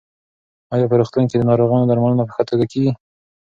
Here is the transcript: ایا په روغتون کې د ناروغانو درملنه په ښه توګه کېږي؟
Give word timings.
ایا 0.73 0.85
په 0.89 0.95
روغتون 0.99 1.23
کې 1.29 1.35
د 1.37 1.43
ناروغانو 1.49 1.87
درملنه 1.89 2.23
په 2.25 2.33
ښه 2.35 2.43
توګه 2.49 2.65
کېږي؟ 2.71 2.91